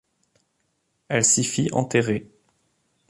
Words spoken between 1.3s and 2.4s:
fit enterrer.